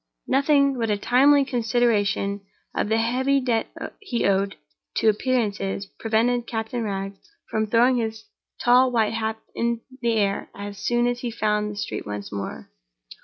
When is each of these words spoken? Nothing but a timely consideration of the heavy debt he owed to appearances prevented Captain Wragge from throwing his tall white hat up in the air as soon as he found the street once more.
Nothing 0.25 0.79
but 0.79 0.89
a 0.89 0.97
timely 0.97 1.45
consideration 1.45 2.41
of 2.73 2.89
the 2.89 2.97
heavy 2.97 3.39
debt 3.39 3.67
he 3.99 4.25
owed 4.25 4.55
to 4.95 5.09
appearances 5.09 5.85
prevented 5.99 6.47
Captain 6.47 6.81
Wragge 6.81 7.17
from 7.51 7.67
throwing 7.67 7.97
his 7.97 8.25
tall 8.63 8.89
white 8.91 9.13
hat 9.13 9.35
up 9.35 9.43
in 9.53 9.81
the 10.01 10.13
air 10.13 10.49
as 10.55 10.79
soon 10.79 11.05
as 11.05 11.19
he 11.19 11.29
found 11.29 11.69
the 11.69 11.75
street 11.75 12.07
once 12.07 12.31
more. 12.33 12.71